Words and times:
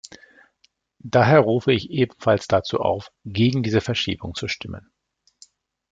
Daher 1.03 1.41
rufe 1.41 1.71
ich 1.71 1.91
ebenfalls 1.91 2.47
dazu 2.47 2.79
auf, 2.79 3.11
gegen 3.23 3.61
diese 3.61 3.81
Verschiebung 3.81 4.33
zu 4.33 4.47
stimmen. 4.47 4.89